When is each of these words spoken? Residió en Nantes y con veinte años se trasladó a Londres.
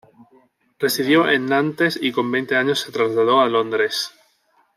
Residió 0.79 1.29
en 1.29 1.45
Nantes 1.45 1.99
y 2.01 2.11
con 2.11 2.31
veinte 2.31 2.55
años 2.57 2.79
se 2.79 2.91
trasladó 2.91 3.39
a 3.39 3.47
Londres. 3.49 4.09